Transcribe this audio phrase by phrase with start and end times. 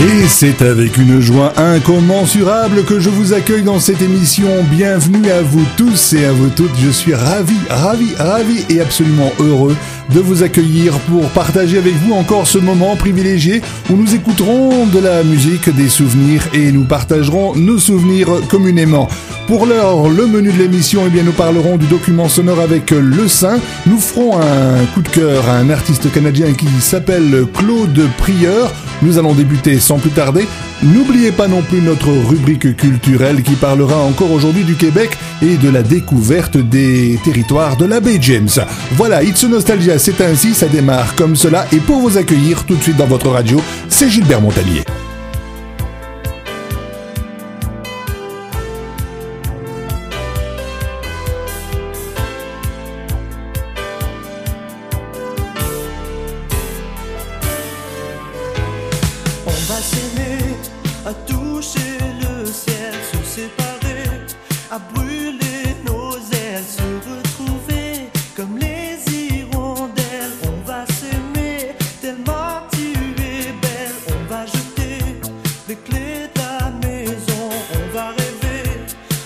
[0.00, 4.48] Et c'est avec une joie incommensurable que je vous accueille dans cette émission.
[4.68, 6.76] Bienvenue à vous tous et à vous toutes.
[6.82, 9.76] Je suis ravi, ravi, ravi et absolument heureux
[10.12, 14.98] de vous accueillir pour partager avec vous encore ce moment privilégié où nous écouterons de
[14.98, 19.08] la musique, des souvenirs et nous partagerons nos souvenirs communément.
[19.46, 23.28] Pour l'heure, le menu de l'émission, eh bien, nous parlerons du document sonore avec Le
[23.28, 23.60] Saint.
[23.86, 28.72] Nous ferons un coup de cœur à un artiste canadien qui s'appelle Claude Prieur.
[29.02, 30.46] Nous allons débuter sans plus tarder.
[30.82, 35.70] N'oubliez pas non plus notre rubrique culturelle qui parlera encore aujourd'hui du Québec et de
[35.70, 38.48] la découverte des territoires de la baie James.
[38.92, 41.66] Voilà, It's Nostalgia, c'est ainsi, ça démarre comme cela.
[41.72, 44.84] Et pour vous accueillir tout de suite dans votre radio, c'est Gilbert Montagnier.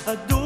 [0.08, 0.37] Sur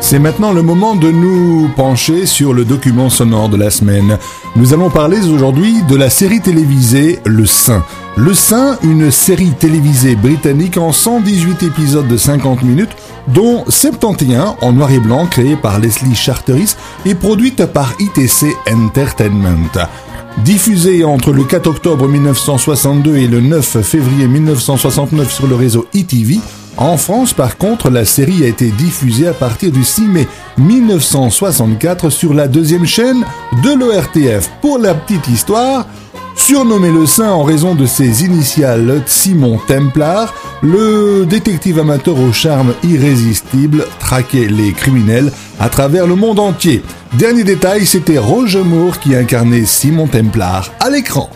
[0.00, 4.18] C'est maintenant le moment de nous pencher sur le document sonore de la semaine.
[4.56, 7.84] Nous allons parler aujourd'hui de la série télévisée Le Saint.
[8.16, 12.96] Le Saint, une série télévisée britannique en 118 épisodes de 50 minutes,
[13.28, 19.88] dont 71 en noir et blanc créée par Leslie Charteris et produite par ITC Entertainment.
[20.44, 26.38] Diffusée entre le 4 octobre 1962 et le 9 février 1969 sur le réseau ETV,
[26.76, 30.28] en France, par contre, la série a été diffusée à partir du 6 mai
[30.58, 33.24] 1964 sur la deuxième chaîne
[33.62, 34.50] de l'ORTF.
[34.60, 35.86] Pour la petite histoire,
[36.36, 42.74] surnommé le Saint en raison de ses initiales Simon Templar, le détective amateur au charme
[42.84, 46.82] irrésistible traquait les criminels à travers le monde entier.
[47.14, 51.30] Dernier détail, c'était Roger Moore qui incarnait Simon Templar à l'écran.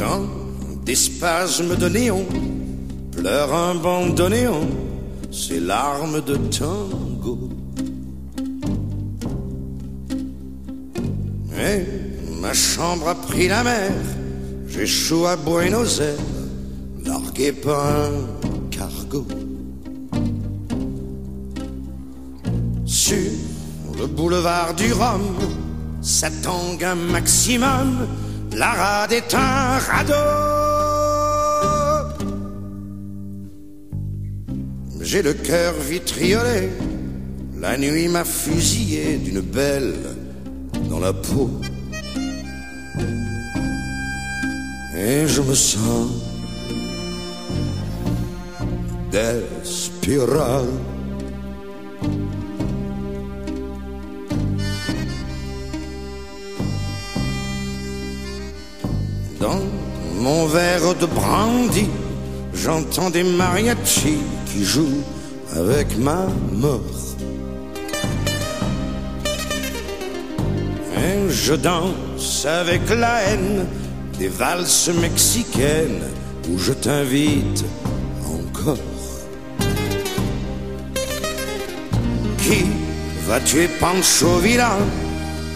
[0.00, 0.26] Dans
[0.86, 2.24] des spasmes de néon,
[3.12, 4.66] pleure un bandoneon,
[5.30, 7.50] ses larmes de tango.
[11.54, 11.84] Et
[12.40, 13.92] ma chambre a pris la mer,
[14.68, 16.16] j'échoue à Buenos Aires,
[17.04, 18.12] largué par un
[18.70, 19.26] cargo.
[22.86, 23.32] Sur
[23.98, 25.20] le boulevard du Rhum,
[26.00, 28.06] ça tangue un maximum,
[28.60, 30.28] la rade est un radeau.
[35.00, 36.68] J'ai le cœur vitriolé,
[37.58, 39.94] la nuit m'a fusillé d'une belle
[40.90, 41.50] dans la peau.
[44.94, 46.10] Et je me sens.
[49.10, 49.42] Dans
[60.20, 61.88] mon verre de brandy,
[62.52, 65.02] j'entends des mariachis qui jouent
[65.56, 66.80] avec ma mort.
[70.96, 73.66] Et je danse avec la haine
[74.18, 76.04] des valses mexicaines
[76.50, 77.64] où je t'invite
[78.26, 78.76] encore.
[82.42, 82.66] Qui
[83.26, 84.76] va tuer Pancho Villa,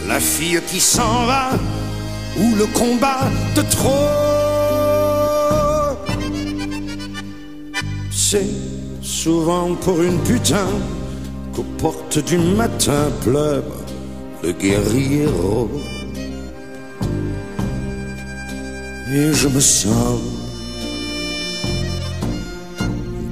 [0.09, 1.51] la fille qui s'en va,
[2.39, 4.24] ou le combat de trop
[9.03, 10.69] Souvent pour une putain
[11.55, 13.65] qu'aux portes du matin pleure
[14.43, 15.71] le guerriero.
[19.13, 20.21] Et je me sens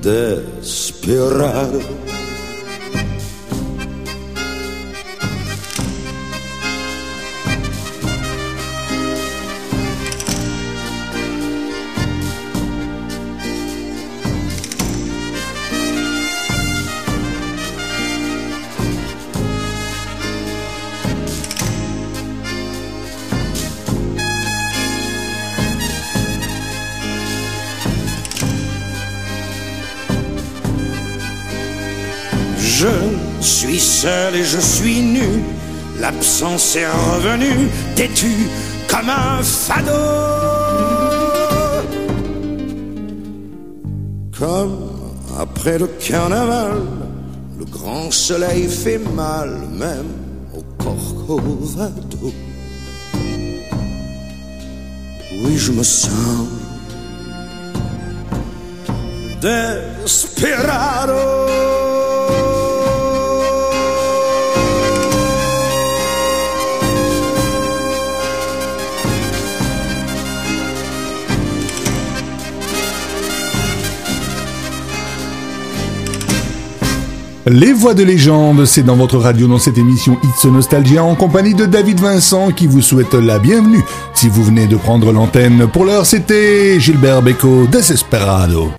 [0.02, 1.80] desperado.
[34.04, 35.44] Et je suis nu.
[36.00, 38.48] L'absence est revenue, têtu
[38.88, 39.92] comme un fado.
[44.36, 44.90] Comme
[45.38, 46.82] après le carnaval,
[47.58, 50.10] le grand soleil fait mal, même
[50.56, 52.32] au Corcovado.
[55.44, 56.48] Oui, je me sens
[59.40, 61.12] desperado.
[77.46, 81.54] Les voix de légende, c'est dans votre radio dans cette émission It's Nostalgia en compagnie
[81.54, 83.82] de David Vincent qui vous souhaite la bienvenue.
[84.14, 88.70] Si vous venez de prendre l'antenne, pour l'heure c'était Gilbert Beco Desesperado.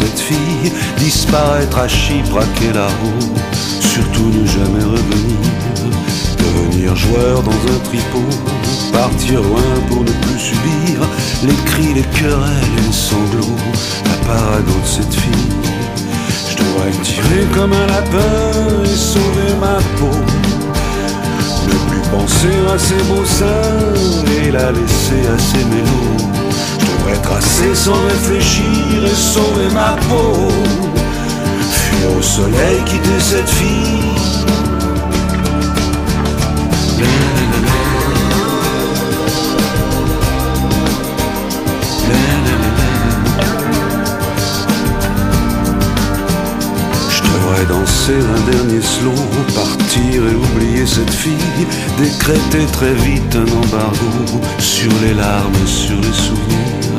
[0.00, 3.34] Cette fille, disparaître à Chypre, à roue
[3.80, 5.38] surtout ne jamais revenir,
[6.38, 8.30] devenir joueur dans un tripot,
[8.92, 11.00] partir loin pour ne plus subir
[11.42, 13.58] les cris, les querelles et les sanglots,
[14.06, 15.52] la parade de cette fille.
[16.50, 20.16] Je devrais tirer comme un lapin et sauver ma peau.
[21.66, 26.39] Ne plus penser à ses beaux seins et la laisser à ses mélos
[27.22, 30.48] tracer sans réfléchir et sauver ma peau.
[31.70, 34.00] Fuir au soleil, quitter cette fille.
[47.68, 49.14] Danser un dernier slow,
[49.54, 51.66] partir et oublier cette fille,
[51.98, 56.98] décréter très vite un embargo sur les larmes, sur les souvenirs.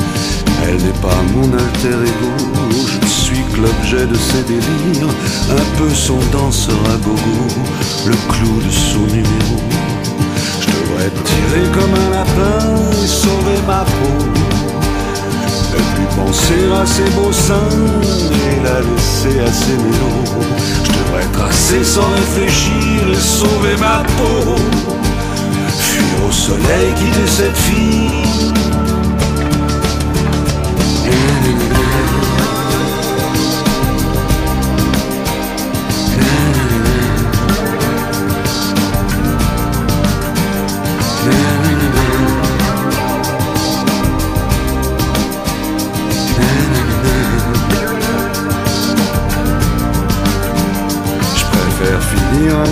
[0.63, 5.09] Elle n'est pas mon alter ego, je suis que l'objet de ses délires,
[5.49, 7.47] un peu son danseur à gogo,
[8.05, 9.57] le clou de son numéro.
[10.61, 14.50] Je devrais tirer comme un lapin et sauver ma peau.
[15.71, 17.55] Ne plus penser à ses beaux seins
[18.49, 20.45] et la laisser à ses mélos.
[20.83, 24.55] Je devrais tracer sans réfléchir et sauver ma peau.
[25.79, 28.51] Fuir au soleil, quitter cette fille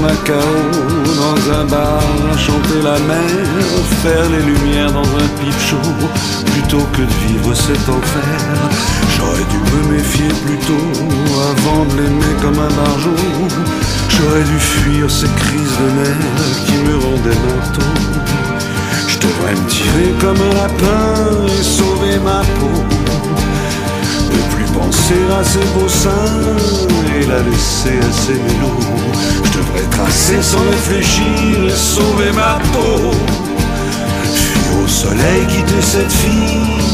[0.02, 0.56] Macao,
[1.20, 2.02] dans un bar,
[2.38, 3.26] chanter la mer,
[4.04, 5.94] faire les lumières dans un pipe chaud,
[6.46, 8.40] plutôt que de vivre cet enfer.
[9.18, 10.90] J'aurais dû me méfier plus tôt,
[11.52, 13.26] avant de l'aimer comme un barjot.
[14.10, 17.82] J'aurais dû fuir ces crises de nerfs qui me rendaient marteau.
[19.08, 23.09] Je devrais me tirer comme un lapin et sauver ma peau.
[24.80, 26.48] Penser à ses beaux seins
[27.16, 28.90] et la laisser à ses mélos
[29.92, 33.12] tracer sans réfléchir et sauver ma peau.
[34.34, 36.90] Fuir au soleil, quitter cette fille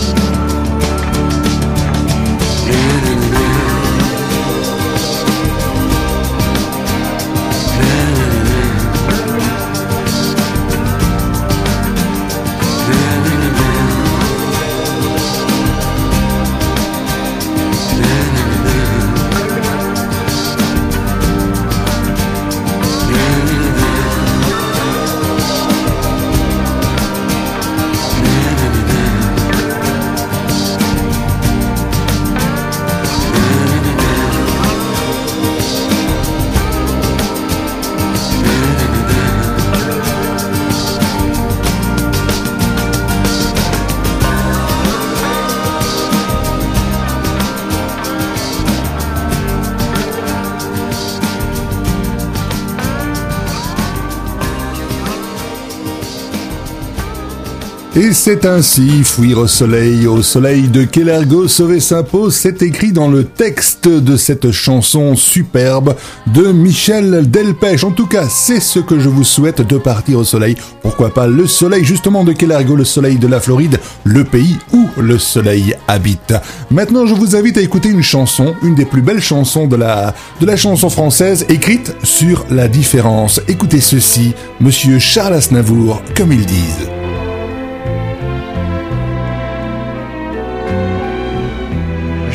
[58.12, 63.08] c'est ainsi, fuir au soleil, au soleil de Kellergo sauver sa peau, c'est écrit dans
[63.08, 65.96] le texte de cette chanson superbe
[66.28, 67.86] de Michel Delpech.
[67.86, 70.56] En tout cas, c'est ce que je vous souhaite de partir au soleil.
[70.82, 74.88] Pourquoi pas le soleil justement de Kellergo, le soleil de la Floride, le pays où
[74.98, 76.34] le soleil habite.
[76.72, 80.14] Maintenant, je vous invite à écouter une chanson, une des plus belles chansons de la,
[80.42, 83.40] de la chanson française, écrite sur la différence.
[83.48, 86.90] Écoutez ceci, monsieur Charles Aznavour, comme ils disent.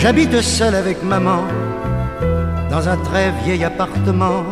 [0.02, 1.42] J'habite seul avec maman
[2.70, 4.42] dans un très vieil appartement.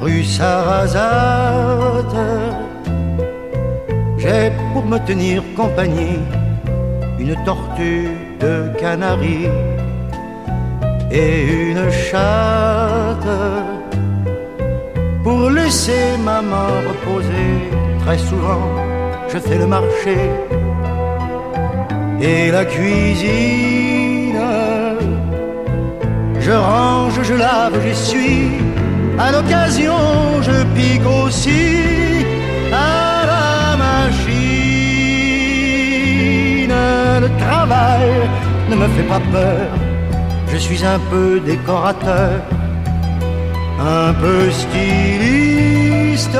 [0.00, 2.16] rue Sarrazate.
[4.16, 6.18] J'ai pour me tenir compagnie
[7.18, 8.08] une tortue
[8.40, 9.50] de Canaries
[11.10, 13.34] et une chatte
[15.22, 17.52] pour laisser maman reposer.
[18.00, 18.62] Très souvent,
[19.28, 20.16] je fais le marché
[22.20, 24.38] et la cuisine.
[26.40, 28.50] Je range, je lave, j'essuie.
[29.18, 29.96] À l'occasion,
[30.42, 31.76] je pique aussi
[32.72, 34.36] à la machine.
[37.20, 38.10] Le travail
[38.70, 39.68] ne me fait pas peur.
[40.52, 42.40] Je suis un peu décorateur,
[43.80, 46.38] un peu styliste.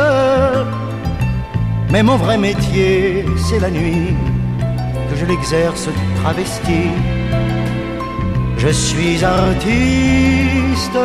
[1.91, 4.15] Mais mon vrai métier, c'est la nuit
[5.19, 5.89] je l'exerce
[6.21, 6.91] travesti.
[8.59, 10.99] Je suis artiste,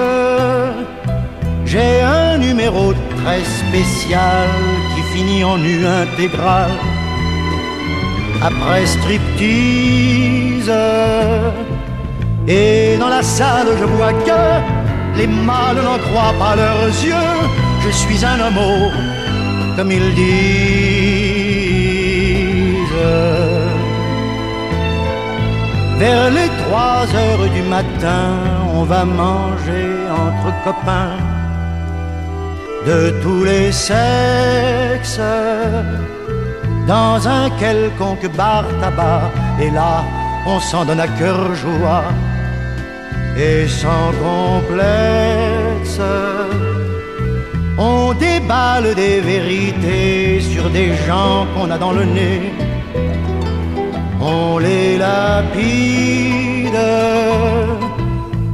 [1.66, 4.48] j'ai un numéro très spécial
[4.96, 6.72] qui finit en nu intégral.
[8.42, 10.72] Après striptease,
[12.48, 14.42] et dans la salle je vois que
[15.20, 17.32] les mâles n'en croient pas leurs yeux.
[17.84, 18.90] Je suis un homo,
[19.76, 21.12] comme ils disent.
[26.02, 28.26] Vers les trois heures du matin,
[28.74, 29.90] on va manger
[30.24, 31.20] entre copains
[32.88, 35.22] de tous les sexes
[36.88, 39.30] dans un quelconque bar tabac.
[39.62, 40.04] Et là,
[40.48, 42.06] on s'en donne à cœur joie
[43.38, 46.02] et sans complexe.
[47.78, 52.52] On déballe des vérités sur des gens qu'on a dans le nez
[54.22, 56.80] on les lapide,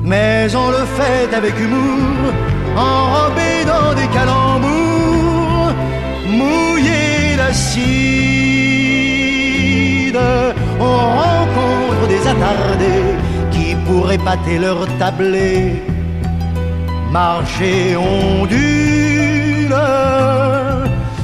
[0.04, 2.34] mais on le fait avec humour,
[2.76, 5.74] enrobé dans des calembours,
[6.28, 7.78] mouillé d'acide.
[10.80, 13.16] On rencontre des attardés
[13.52, 15.84] qui pourraient pâter leur tablé,
[17.12, 19.76] marcher ondule.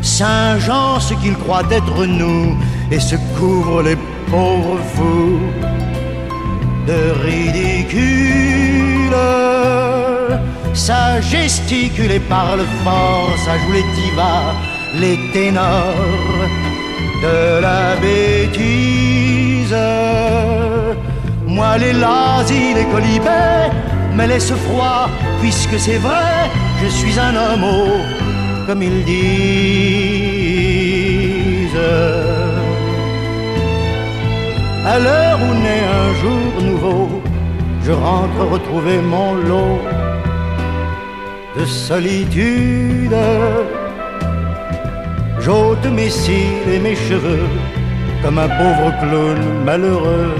[0.01, 2.58] Saint-Jean, ce qu'il croit être nous,
[2.91, 3.97] et se couvre les
[4.34, 5.39] pauvres fous
[6.89, 9.17] de ridicule.
[10.74, 14.52] Ça gesticule et parle fort, ça joue les divas,
[15.04, 16.41] les ténors
[17.26, 19.78] de la bêtise.
[21.56, 23.69] Moi, les lazis, les colibets
[24.17, 25.04] me laissent froid,
[25.41, 26.50] puisque c'est vrai,
[26.82, 27.67] je suis un homme,
[28.65, 29.24] comme ils disent.
[34.86, 37.22] À l'heure où naît un jour nouveau,
[37.86, 39.80] je rentre retrouver mon lot
[41.58, 43.15] de solitude.
[45.39, 47.48] J'ôte mes cils et mes cheveux
[48.22, 50.36] comme un pauvre clown malheureux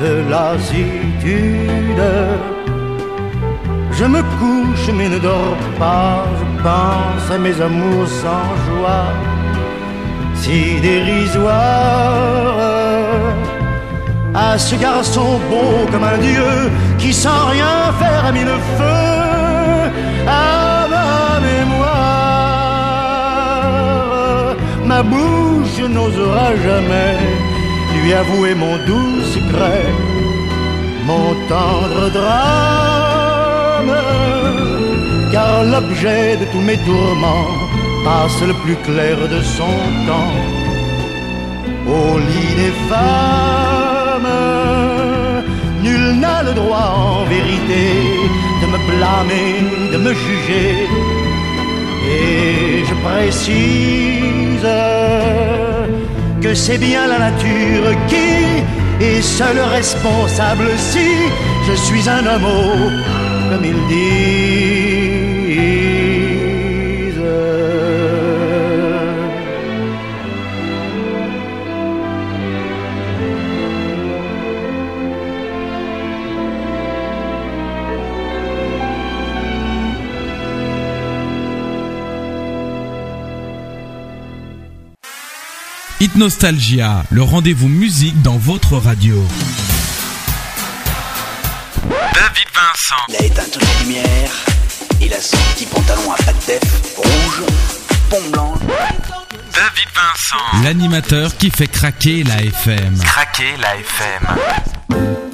[0.00, 2.04] de lassitude.
[3.92, 9.12] Je me couche mais ne dors pas, je pense à mes amours sans joie
[10.36, 12.77] si dérisoire
[14.34, 19.90] à ce garçon beau comme un dieu qui sans rien faire a mis le feu
[20.26, 21.88] à ma mémoire.
[24.84, 27.16] Ma bouche n'osera jamais
[28.02, 29.86] lui avouer mon doux secret,
[31.04, 33.96] mon tendre drame,
[35.32, 37.48] car l'objet de tous mes tourments
[38.04, 40.36] passe le plus clair de son temps
[41.86, 43.77] au lit des femmes.
[45.82, 47.84] Nul n'a le droit en vérité
[48.60, 49.50] de me blâmer,
[49.92, 50.74] de me juger.
[52.10, 54.68] Et je précise
[56.42, 61.08] que c'est bien la nature qui est seule responsable si
[61.68, 62.92] je suis un homme,
[63.50, 64.97] comme il dit.
[86.18, 89.24] Nostalgia, le rendez-vous musique dans votre radio.
[91.88, 92.96] David Vincent.
[93.08, 94.32] Il a éteint toutes les lumières.
[95.00, 97.44] Il a son petit pantalon à pattes def rouge,
[98.10, 98.58] pompe blanche.
[99.28, 100.64] David Vincent.
[100.64, 102.98] L'animateur qui fait craquer la FM.
[102.98, 105.27] Craquer la FM.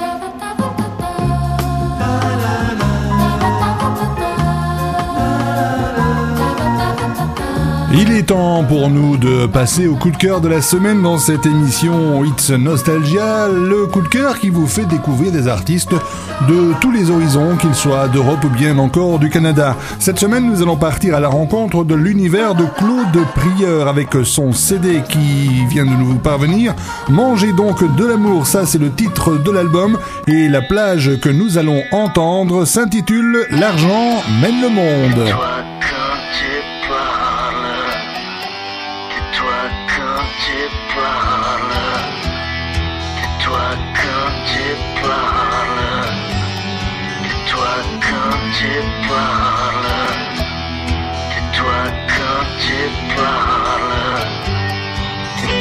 [7.96, 11.16] Il est temps pour nous de passer au coup de cœur de la semaine dans
[11.16, 15.94] cette émission It's Nostalgia, le coup de cœur qui vous fait découvrir des artistes
[16.48, 19.76] de tous les horizons, qu'ils soient d'Europe ou bien encore du Canada.
[20.00, 24.52] Cette semaine, nous allons partir à la rencontre de l'univers de Claude Prieur avec son
[24.52, 26.74] CD qui vient de nous parvenir.
[27.08, 31.58] Mangez donc de l'amour, ça c'est le titre de l'album et la plage que nous
[31.58, 36.03] allons entendre s'intitule L'argent mène le monde.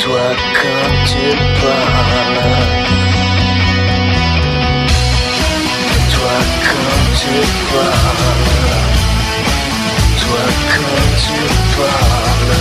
[0.03, 1.25] Tais-toi quand tu
[1.61, 2.43] parles.
[5.87, 6.35] Tais-toi
[6.67, 7.35] quand tu
[7.71, 8.43] parles.
[9.95, 11.39] Tais-toi quand tu
[11.77, 12.59] parles.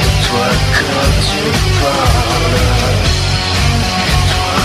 [0.00, 1.42] Tais-toi quand tu
[1.82, 2.60] parles.
[4.06, 4.56] Tais-toi.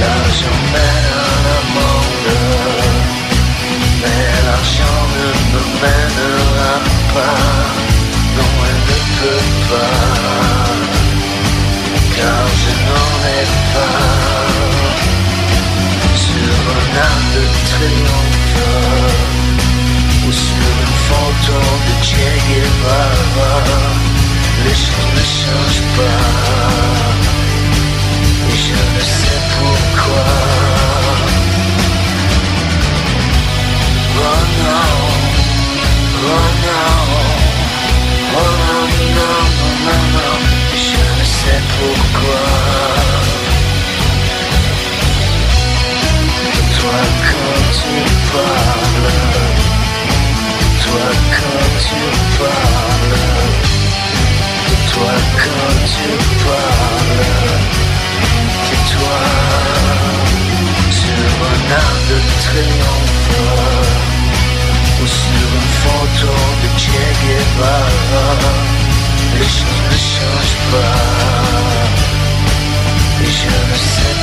[0.00, 2.28] L'argent mène à la monde.
[4.02, 6.72] Mais l'argent ne me mènera
[7.14, 7.93] pas.
[12.16, 14.04] Car je n'en ai pas.
[16.24, 18.68] Sur un arc de triomphe,
[20.26, 23.84] ou sur une photo de Che Guevara,
[24.64, 26.26] les choses ne changent pas.
[28.50, 30.33] Et je ne sais pourquoi.
[50.82, 52.00] Toi quand tu
[52.38, 53.18] parles,
[54.92, 56.08] toi quand tu
[56.44, 57.24] parles,
[58.66, 59.22] tais-toi
[60.90, 63.32] sur un arc de triomphe
[65.00, 68.26] ou sur une photo de Che Guevara.
[69.36, 71.02] Les choses ne changent pas,
[73.22, 74.13] et je ne sais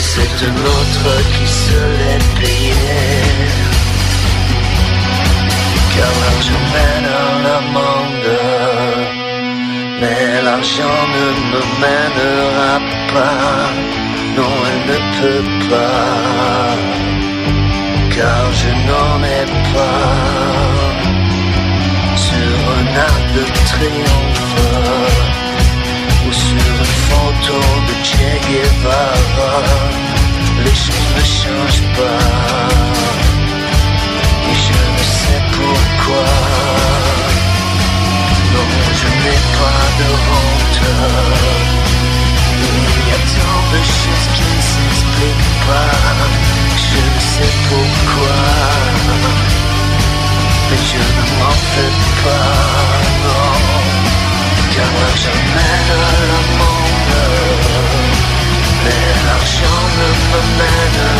[0.00, 2.74] c'est un autre qui se l'est payé
[5.94, 8.38] Car l'argent mène à la monde
[10.00, 12.74] Mais l'argent ne me mènera
[13.14, 13.70] pas.
[14.36, 16.76] Non elle ne peut pas.
[18.16, 20.10] Car je n'en ai pas.
[22.16, 24.63] Sur un arc de triomphe
[27.08, 29.80] photo de Che Guevara,
[30.64, 32.28] les choses ne changent pas.
[34.50, 36.28] Et je ne sais pourquoi.
[38.52, 38.68] Non,
[39.00, 40.80] je n'ai pas de honte.
[42.66, 45.94] Il y a tant de choses qui ne s'expliquent pas.
[46.88, 48.36] Je ne sais pourquoi.
[50.70, 52.52] Mais je ne m'en fais pas,
[53.24, 53.52] non
[54.74, 56.73] Car l'argent mène à la monde
[58.84, 61.13] Mais l'argent ne me mènera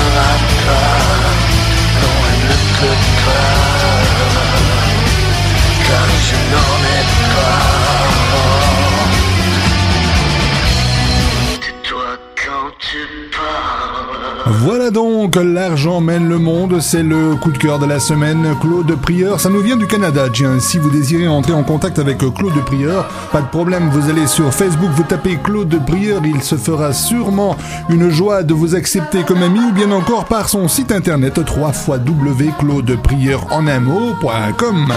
[14.46, 18.94] Voilà donc, l'argent mène le monde, c'est le coup de cœur de la semaine, Claude
[19.00, 19.40] Prieur.
[19.40, 20.60] Ça nous vient du Canada, tiens.
[20.60, 24.52] Si vous désirez entrer en contact avec Claude Prieur, pas de problème, vous allez sur
[24.52, 27.56] Facebook, vous tapez Claude Prieur, il se fera sûrement
[27.88, 33.46] une joie de vous accepter comme ami, ou bien encore par son site internet www.claudeprieur
[33.50, 34.92] en un mot.com.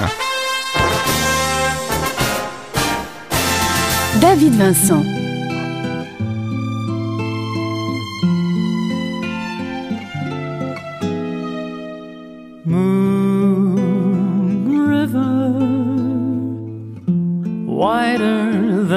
[4.20, 5.04] David Vincent.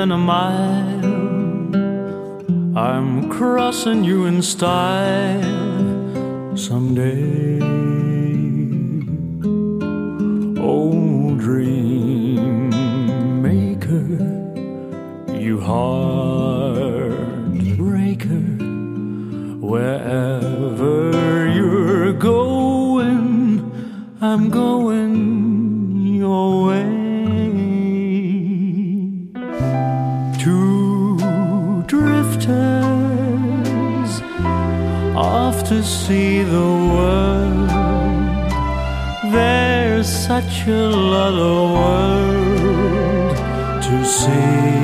[0.01, 1.05] Than a mile.
[2.75, 5.43] I'm crossing you in style
[6.57, 7.61] someday.
[10.59, 12.71] Oh, dream
[13.43, 14.09] maker,
[15.39, 17.21] you heartbreaker.
[19.61, 23.71] Wherever you're going,
[24.23, 25.40] I'm going
[35.71, 37.71] to see the world.
[39.33, 43.37] There's such a lot of world
[43.87, 44.81] to see.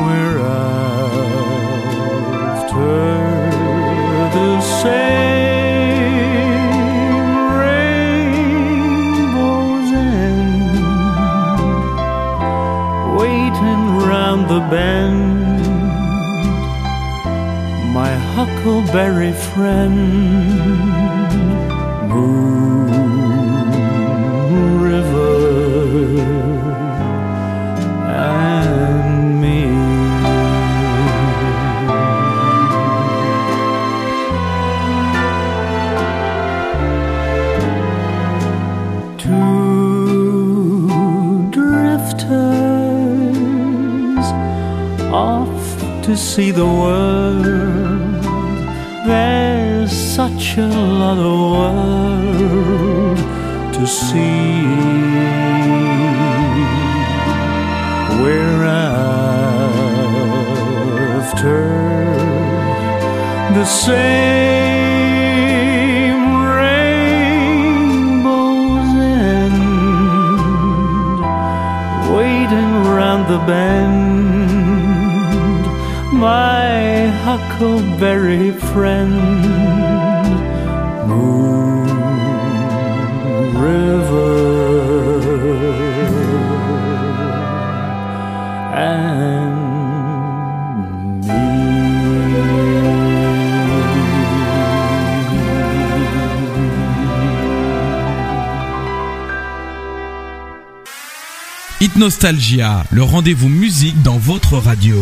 [0.00, 0.40] We're
[2.48, 2.88] after
[4.38, 5.44] the same
[7.68, 9.10] rainbow's
[9.92, 10.76] end,
[13.18, 15.33] waiting round the bend.
[18.64, 19.94] Huckleberry friend,
[22.08, 22.88] Moon
[24.80, 26.18] River,
[28.08, 29.60] and me.
[39.18, 40.88] Two
[41.50, 42.28] drifters
[45.12, 45.64] off
[46.02, 47.63] to see the world.
[50.54, 50.68] Such a
[51.50, 53.18] world
[53.74, 54.62] to see.
[58.22, 58.64] We're
[61.34, 61.62] after
[63.58, 64.54] the same
[66.60, 67.72] rainbow's
[69.26, 69.58] end,
[72.16, 74.14] waiting round the bend
[76.12, 79.63] my huckleberry friend,
[101.96, 104.96] Nostalgia, le rendez-vous musique dans votre radio.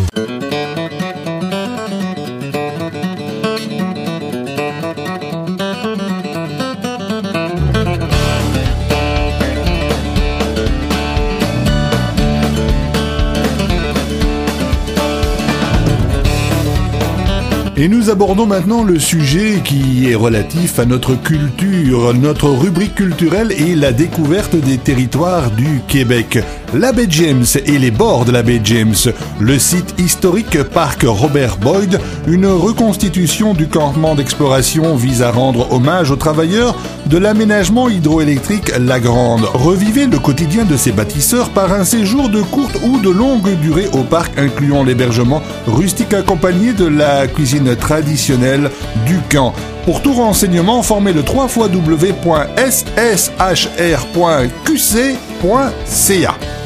[17.78, 23.50] Et nous abordons maintenant le sujet qui est relatif à notre culture, notre rubrique culturelle
[23.50, 26.38] et la découverte des territoires du Québec.
[26.74, 28.94] La baie James et les bords de la baie James,
[29.38, 36.10] le site historique Parc Robert Boyd, une reconstitution du campement d'exploration vise à rendre hommage
[36.10, 39.44] aux travailleurs de l'aménagement hydroélectrique La Grande.
[39.52, 43.88] Revivez le quotidien de ces bâtisseurs par un séjour de courte ou de longue durée
[43.92, 48.70] au parc incluant l'hébergement rustique accompagné de la cuisine traditionnelle
[49.04, 49.52] du camp.
[49.84, 52.52] Pour tout renseignement, formez le 3 www.ssh.qc.ca.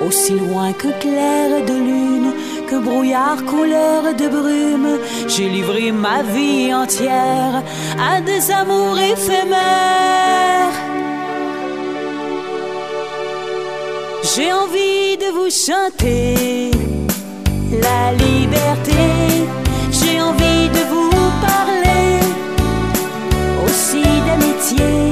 [0.06, 2.32] aussi loin que clair de lune,
[2.68, 7.62] que brouillard couleur de brume, j'ai livré ma vie entière
[8.11, 10.76] à des amours éphémères.
[14.22, 16.70] J'ai envie de vous chanter
[17.87, 19.02] la liberté,
[19.90, 22.20] j'ai envie de vous parler
[23.64, 25.08] aussi d'amitié.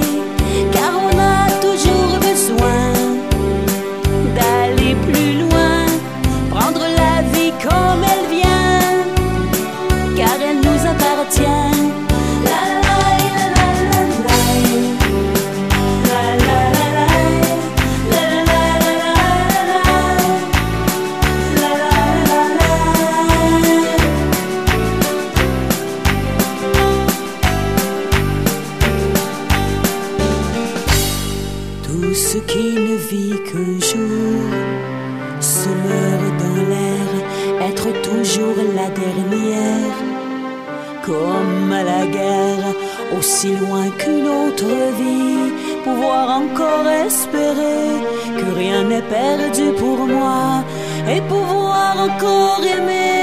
[44.65, 45.53] vie,
[45.85, 48.01] pouvoir encore espérer
[48.37, 50.65] que rien n'est perdu pour moi
[51.09, 53.17] et pouvoir encore aimer.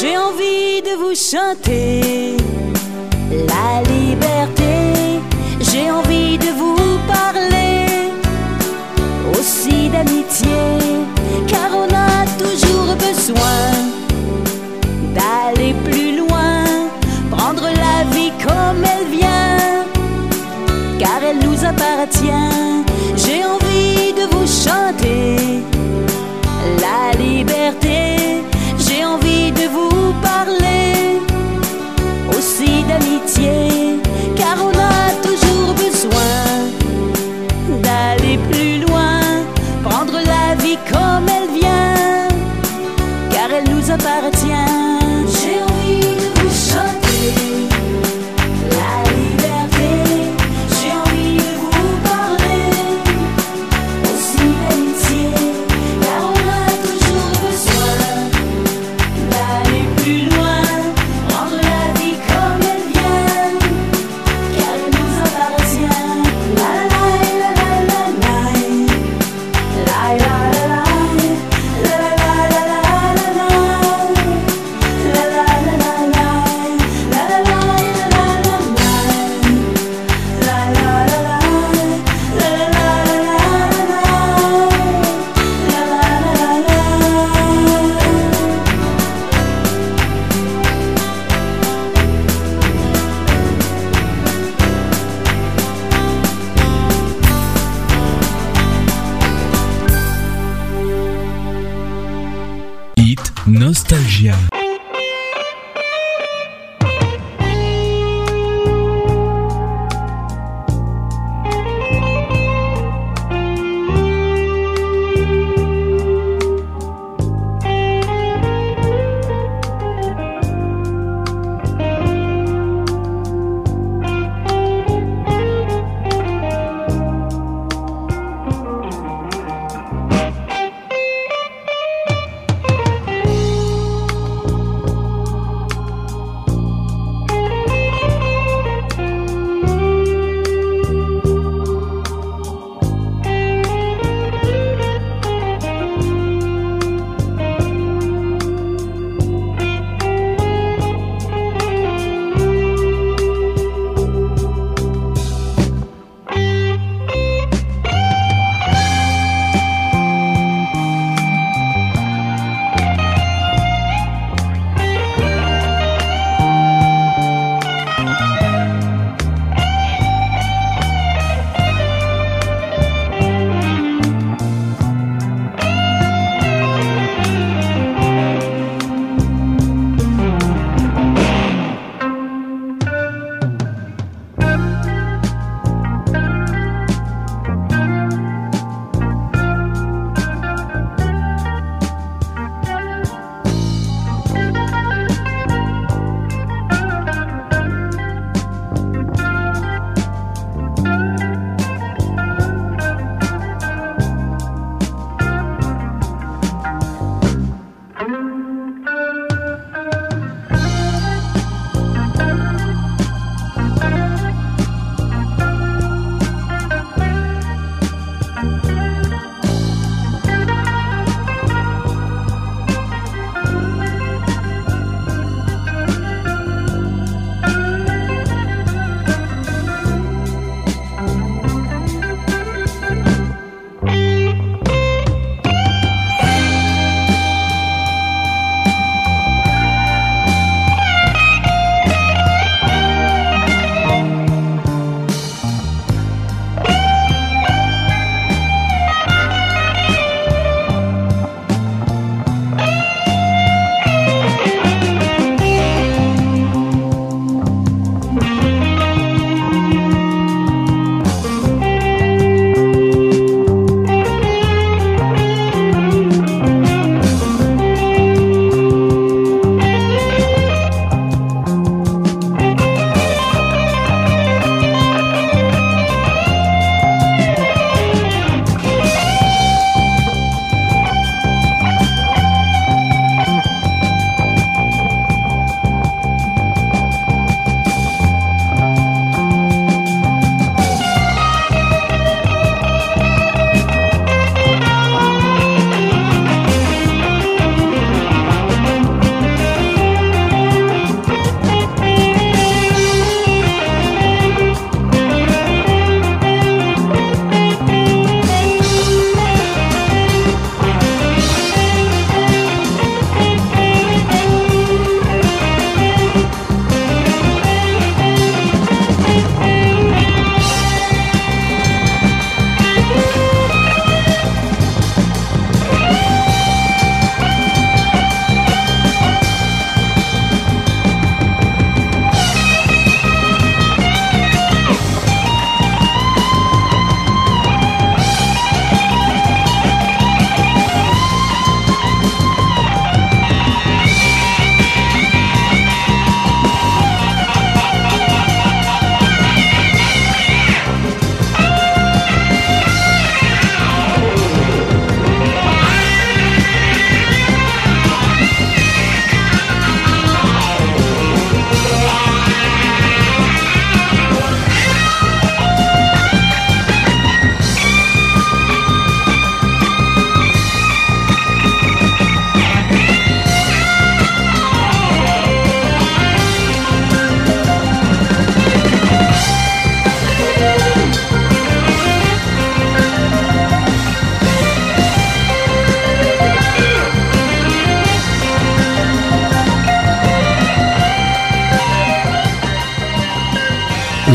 [0.00, 2.36] J'ai envie de vous chanter
[3.30, 5.20] la liberté,
[5.60, 7.86] j'ai envie de vous parler
[9.38, 10.62] aussi d'amitié,
[11.46, 13.81] car on a toujours besoin
[27.18, 28.42] liberté.
[28.78, 31.20] J'ai envie de vous parler
[32.36, 33.71] aussi d'amitié.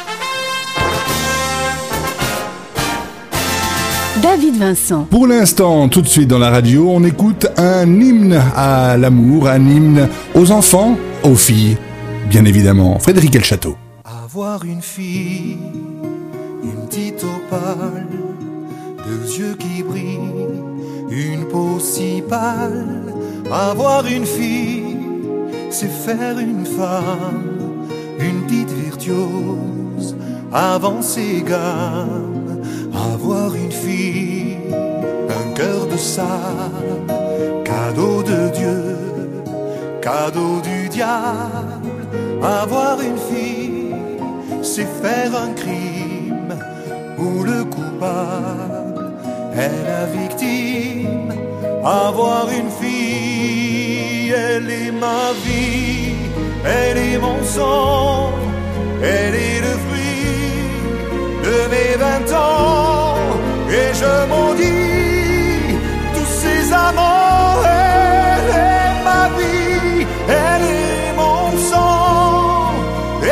[4.22, 5.06] David Vincent.
[5.10, 9.66] Pour l'instant, tout de suite dans la radio, on écoute un hymne à l'amour, un
[9.66, 11.78] hymne aux enfants, aux filles,
[12.30, 13.00] bien évidemment.
[13.00, 13.78] Frédéric El Château.
[14.04, 15.58] Avoir une fille,
[16.64, 18.08] une petite opale,
[19.08, 20.60] deux yeux qui brillent,
[21.10, 23.14] une peau si pâle.
[23.50, 24.98] Avoir une fille,
[25.70, 27.86] c'est faire une femme,
[28.20, 30.16] une petite virtuose,
[30.52, 32.39] avancer gamme.
[33.00, 34.58] Avoir une fille,
[35.30, 37.06] un cœur de sable,
[37.64, 38.98] cadeau de Dieu,
[40.02, 41.88] cadeau du diable.
[42.44, 43.96] Avoir une fille,
[44.62, 46.56] c'est faire un crime
[47.18, 49.14] où le coupable
[49.56, 51.34] est la victime.
[51.84, 56.16] Avoir une fille, elle est ma vie,
[56.66, 58.32] elle est mon sang,
[59.02, 59.89] elle est le fruit
[61.50, 63.16] de mes vingt ans.
[63.80, 65.78] Et je maudis
[66.16, 70.06] tous ces amants, elle est ma vie,
[70.44, 72.72] elle est mon sang.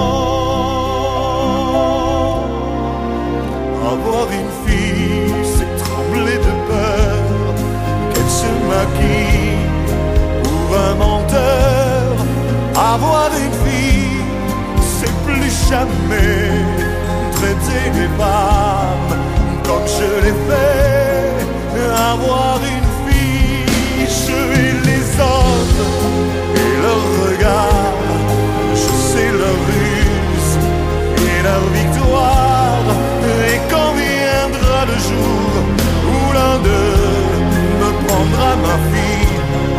[3.95, 7.23] Avoir une fille, c'est trembler de peur
[8.11, 9.65] qu'elle se maquille
[10.45, 12.09] pour un menteur.
[12.95, 13.52] Avoir une
[15.73, 16.51] jamais
[17.37, 19.13] traiter les femmes
[19.67, 21.33] comme je l'ai fait.
[22.13, 25.81] Avoir une fille, je hais les hommes
[26.63, 28.01] et leurs regards,
[28.83, 30.53] je sais leur ruse
[31.31, 32.87] et leur victoire.
[33.51, 35.49] Et quand viendra le jour
[36.13, 37.19] où l'un d'eux
[37.81, 39.39] me prendra ma fille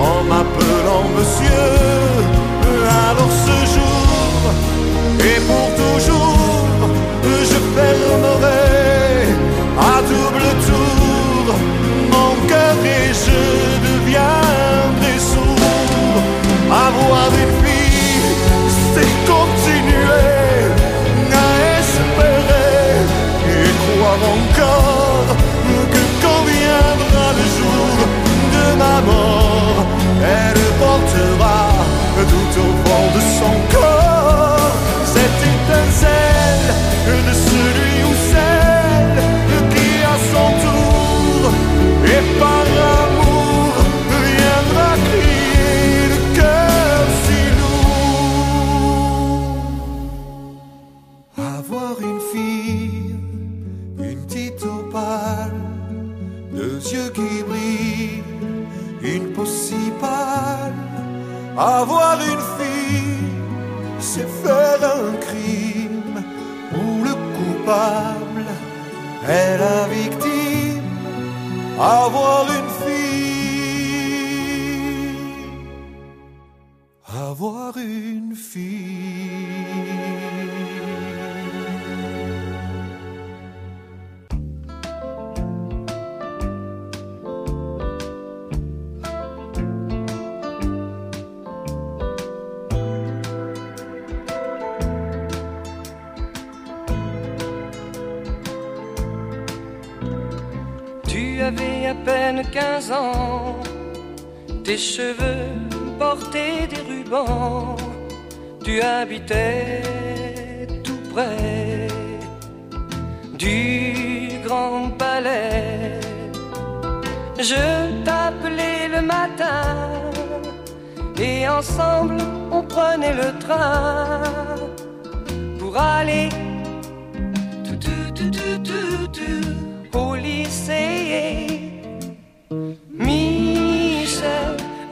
[0.10, 1.70] en m'appelant monsieur,
[3.08, 3.93] alors ce jour
[5.26, 6.68] et pour toujours,
[7.24, 8.63] je fermerai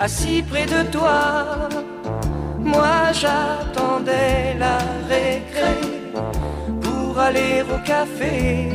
[0.02, 1.70] assis près de toi,
[2.58, 5.76] moi j'attendais la récré
[6.82, 8.70] pour aller au café,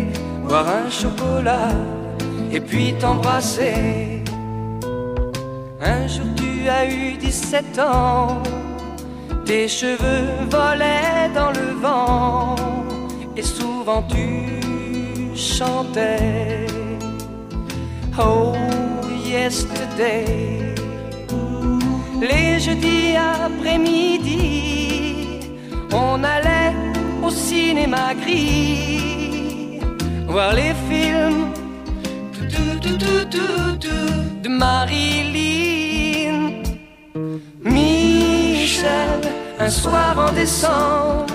[0.44, 1.74] boire un chocolat
[2.52, 4.22] et puis t'embrasser.
[5.80, 8.42] Un jour tu as eu 17 ans,
[9.44, 12.54] tes cheveux volaient dans le vent
[13.36, 14.28] et souvent tu
[15.34, 16.66] chantais.
[18.16, 18.54] Oh,
[19.26, 20.65] yesterday.
[22.20, 24.40] Les jeudis après-midi,
[25.92, 26.74] on allait
[27.22, 29.80] au cinéma gris
[30.26, 31.52] voir les films
[34.42, 36.38] de Marilyn.
[37.62, 39.20] Michel,
[39.58, 41.26] un soir en décembre,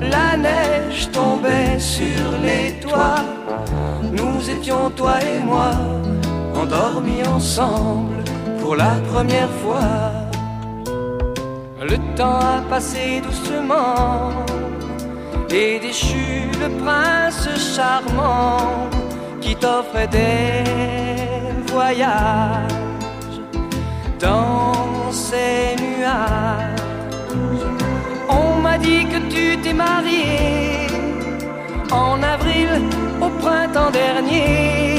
[0.00, 3.24] la neige tombait sur les toits.
[4.12, 5.70] Nous étions, toi et moi,
[6.54, 8.25] endormis ensemble
[8.66, 9.90] pour la première fois.
[11.90, 14.44] Le temps a passé doucement
[15.58, 18.88] et déchu le prince charmant
[19.40, 20.64] qui t'offrait des
[21.72, 22.80] voyages
[24.18, 26.86] dans ces nuages.
[28.40, 30.88] On m'a dit que tu t'es marié
[31.92, 32.70] en avril
[33.24, 34.95] au printemps dernier,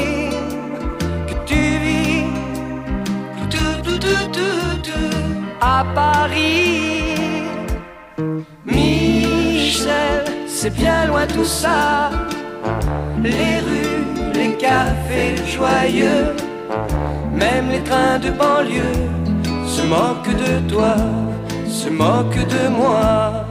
[5.60, 7.14] à Paris.
[8.64, 12.10] Michel, c'est bien loin tout ça,
[13.22, 14.04] les rues,
[14.34, 16.34] les cafés joyeux,
[17.32, 18.98] même les trains de banlieue
[19.66, 20.96] se moquent de toi,
[21.66, 23.46] se moquent de moi.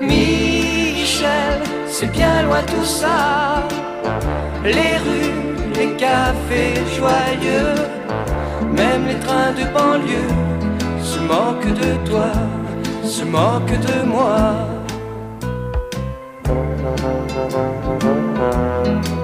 [0.00, 3.66] Michel, c'est bien loin tout ça,
[4.64, 5.34] les rues,
[5.74, 7.74] les cafés joyeux,
[8.76, 10.28] même les trains de banlieue
[11.02, 12.32] se moquent de toi,
[13.04, 14.68] se moquent de moi.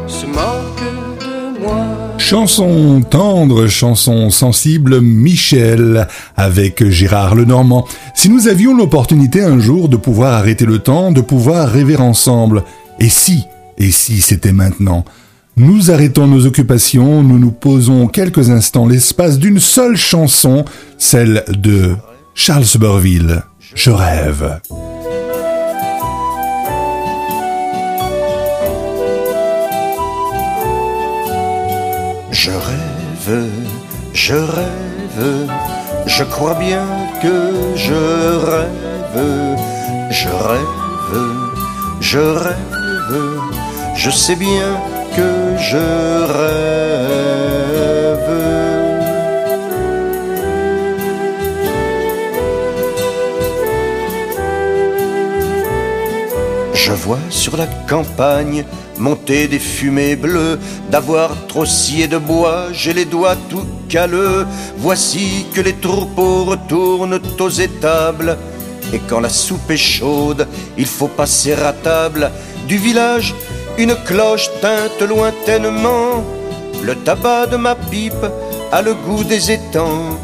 [0.06, 1.84] Se moquent de moi.
[2.18, 7.86] Chanson tendre, chanson sensible, Michel, avec Gérard Lenormand.
[8.14, 12.64] Si nous avions l'opportunité un jour de pouvoir arrêter le temps, de pouvoir rêver ensemble,
[12.98, 13.44] et si,
[13.76, 15.04] et si c'était maintenant?
[15.56, 20.64] Nous arrêtons nos occupations, nous nous posons quelques instants l'espace d'une seule chanson,
[20.98, 21.94] celle de
[22.34, 23.42] Charles Burville,
[23.76, 24.60] Je rêve.
[32.32, 33.46] Je rêve,
[34.12, 35.48] je rêve,
[36.06, 36.84] je crois bien
[37.22, 37.94] que je
[38.44, 39.56] rêve,
[40.10, 41.20] je rêve,
[42.00, 42.56] je rêve,
[43.94, 44.76] je sais bien
[45.16, 45.76] que je
[46.38, 46.74] rêve.
[56.74, 58.64] Je vois sur la campagne
[58.98, 60.58] monter des fumées bleues,
[60.90, 64.46] d'avoir trop scié de bois, j'ai les doigts tout calleux.
[64.78, 68.36] Voici que les troupeaux retournent aux étables,
[68.92, 70.46] et quand la soupe est chaude,
[70.78, 72.30] il faut passer à table.
[72.68, 73.34] Du village,
[73.78, 76.24] une cloche teinte lointainement,
[76.82, 78.26] le tabac de ma pipe
[78.72, 80.18] a le goût des étangs.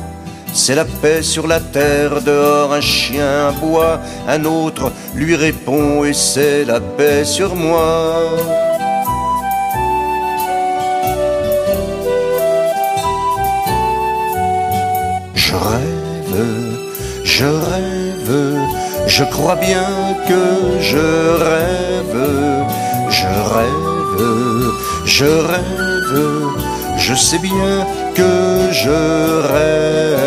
[0.53, 6.13] C'est la paix sur la terre, dehors un chien aboie, un autre lui répond et
[6.13, 8.17] c'est la paix sur moi.
[15.35, 16.45] Je rêve,
[17.25, 18.59] je rêve,
[19.07, 19.89] je crois bien
[20.29, 22.19] que je rêve,
[23.55, 24.73] rêve,
[25.05, 26.49] je rêve,
[26.99, 28.91] je sais bien que je
[29.53, 30.21] rêve.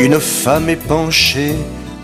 [0.00, 1.56] Une femme est penchée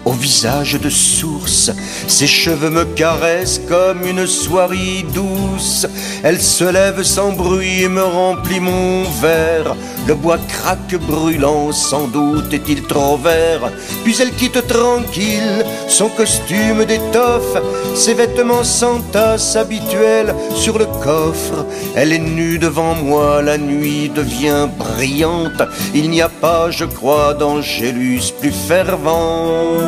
[0.08, 1.70] au visage de source,
[2.06, 5.86] ses cheveux me caressent comme une soirée douce.
[6.22, 9.76] Elle se lève sans bruit et me remplit mon verre.
[10.06, 13.70] Le bois craque brûlant, sans doute est-il trop vert.
[14.08, 17.58] Puis elle quitte tranquille son costume d'étoffe,
[17.94, 21.66] ses vêtements sans tasse habituels sur le coffre.
[21.94, 25.60] Elle est nue devant moi, la nuit devient brillante.
[25.94, 29.82] Il n'y a pas, je crois, d'angélus plus fervente.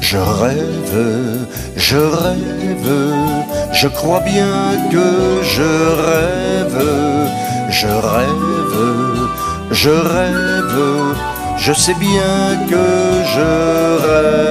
[0.00, 1.25] Je rêve,
[1.88, 2.94] je rêve,
[3.72, 4.56] je crois bien
[4.90, 5.70] que je
[6.04, 6.84] rêve,
[7.70, 9.28] je rêve,
[9.70, 11.14] je rêve,
[11.56, 12.86] je sais bien que
[13.34, 13.50] je
[14.04, 14.46] rêve.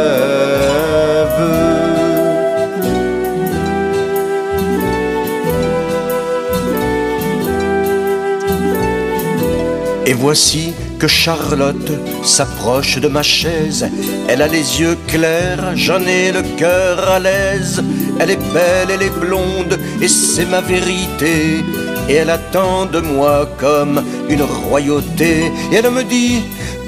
[10.05, 11.91] Et voici que Charlotte
[12.23, 13.87] s'approche de ma chaise.
[14.27, 17.83] Elle a les yeux clairs, j'en ai le cœur à l'aise.
[18.19, 21.63] Elle est belle, elle est blonde, et c'est ma vérité.
[22.07, 25.51] Et elle attend de moi comme une royauté.
[25.71, 26.41] Et elle me dit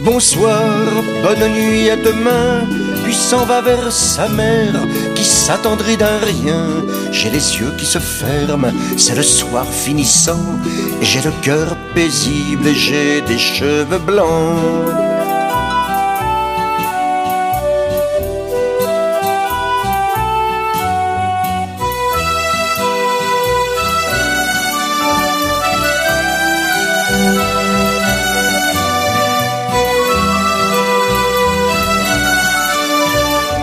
[0.03, 0.62] bonsoir,
[1.24, 2.66] bonne nuit, à demain.
[3.03, 4.76] Puis s'en va vers sa mère
[5.28, 6.65] s'attendrit d'un rien.
[7.11, 10.45] J'ai les yeux qui se ferment, c'est le soir finissant.
[11.01, 14.95] Et j'ai le cœur paisible et j'ai des cheveux blancs.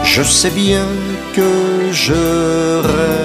[0.04, 0.86] Je sais bien
[2.06, 3.24] je rêve.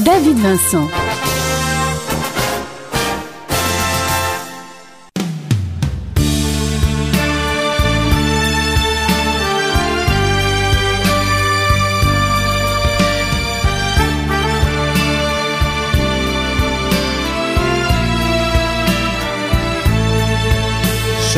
[0.00, 1.07] David Vincent.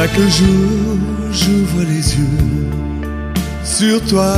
[0.01, 0.97] Chaque jour,
[1.31, 2.71] j'ouvre les yeux
[3.63, 4.35] sur toi.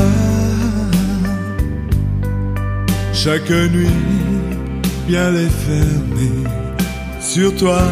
[3.13, 3.87] Chaque nuit,
[5.07, 6.43] bien les fermer
[7.21, 7.83] sur toi.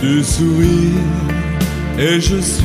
[0.00, 0.94] Tu souris
[1.98, 2.64] et je suis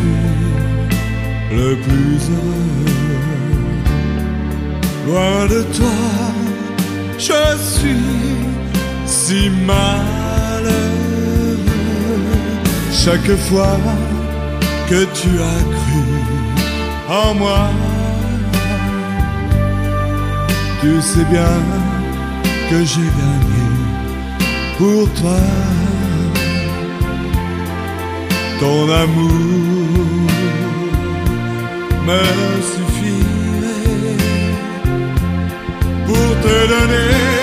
[1.51, 2.95] le plus heureux.
[5.07, 5.99] Loin de toi,
[7.17, 8.07] je suis
[9.05, 11.00] si malheureux.
[13.03, 13.79] Chaque fois
[14.87, 16.03] que tu as cru
[17.09, 17.63] en moi,
[20.81, 21.57] tu sais bien
[22.69, 23.65] que j'ai gagné
[24.77, 25.41] pour toi.
[28.59, 30.29] Ton amour
[32.07, 32.21] me
[32.71, 34.17] suffirait
[36.05, 37.40] pour te donner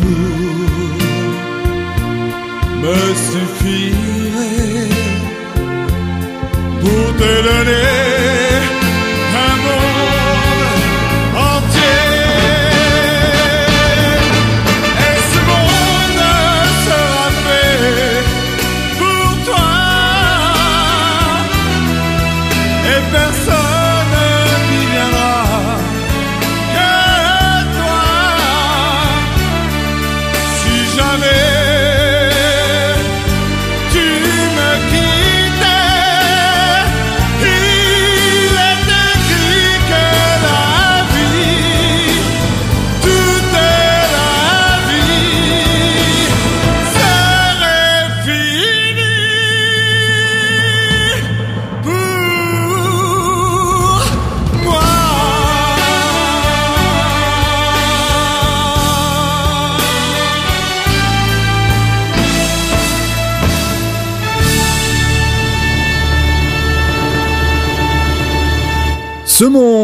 [0.00, 0.23] ton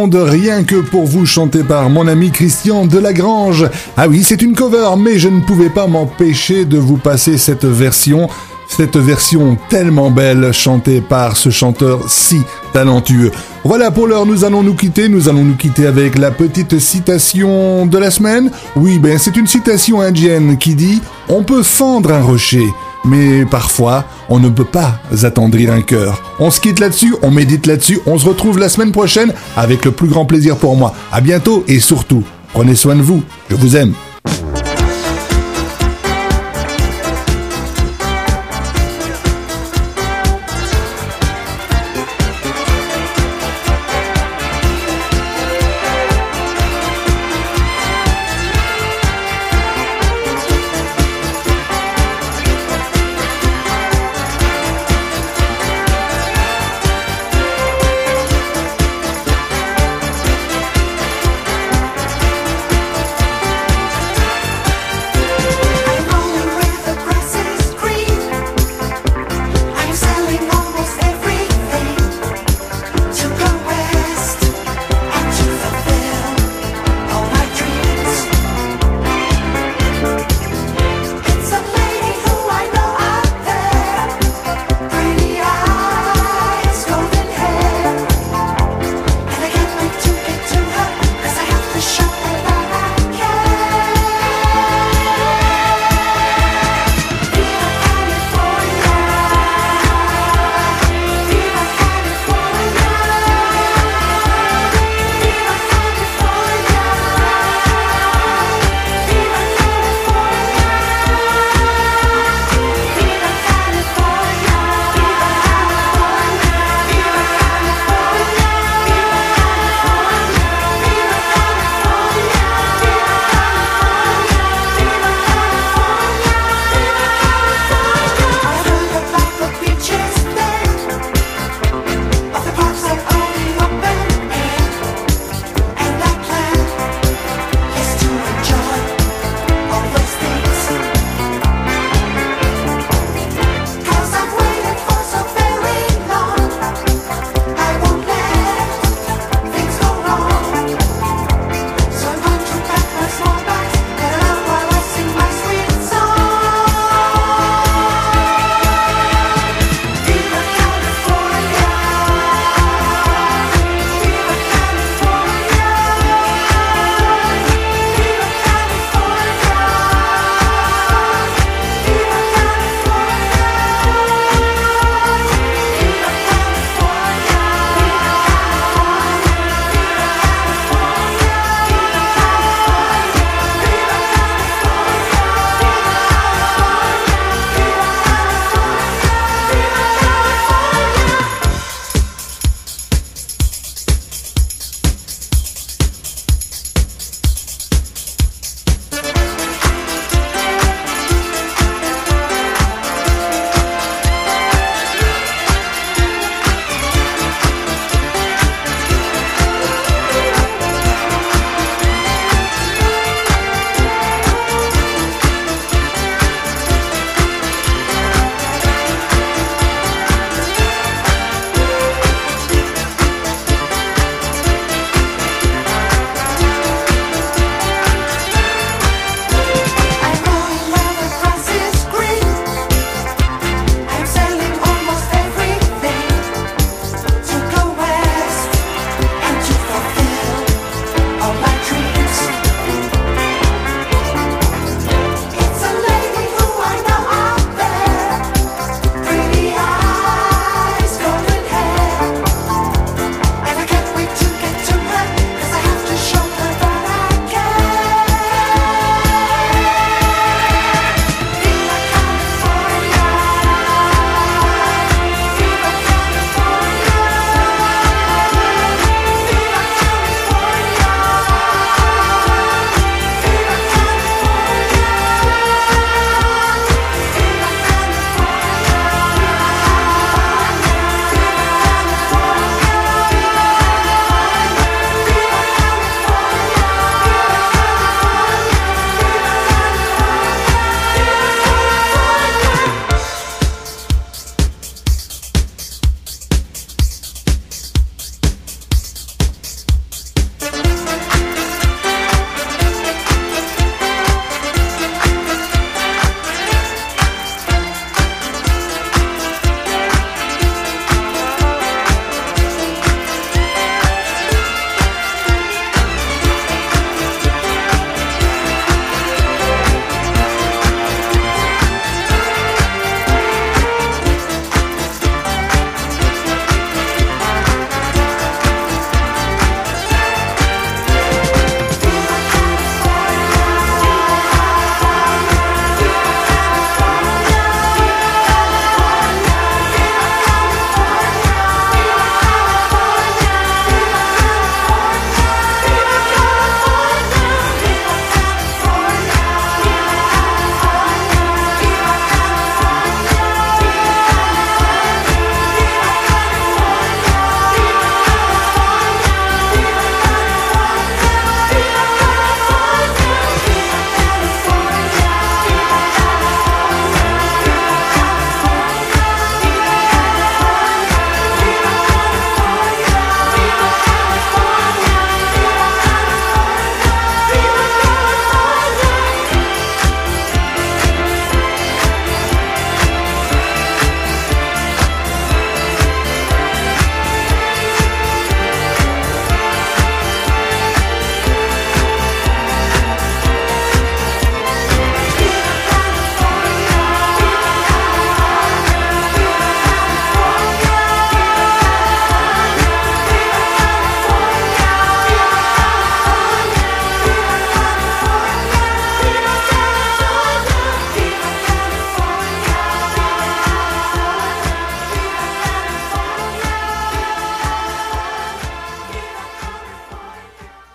[0.08, 3.68] rien que pour vous, chanté par mon ami Christian Delagrange.
[3.96, 7.64] Ah oui, c'est une cover, mais je ne pouvais pas m'empêcher de vous passer cette
[7.64, 8.28] version,
[8.68, 12.40] cette version tellement belle, chantée par ce chanteur si
[12.72, 13.32] talentueux.
[13.64, 17.84] Voilà pour l'heure, nous allons nous quitter, nous allons nous quitter avec la petite citation
[17.84, 18.50] de la semaine.
[18.76, 22.66] Oui, ben c'est une citation indienne qui dit «On peut fendre un rocher,
[23.04, 26.22] mais parfois, on ne peut pas attendrir un cœur.
[26.38, 29.92] On se quitte là-dessus, on médite là-dessus, on se retrouve la semaine prochaine avec le
[29.92, 30.94] plus grand plaisir pour moi.
[31.12, 33.22] À bientôt et surtout, prenez soin de vous.
[33.48, 33.94] Je vous aime.